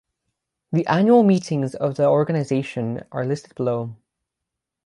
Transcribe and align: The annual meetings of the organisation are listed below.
The 0.71 0.87
annual 0.87 1.21
meetings 1.21 1.75
of 1.75 1.93
the 1.93 2.07
organisation 2.07 3.03
are 3.11 3.23
listed 3.23 3.53
below. 3.53 3.95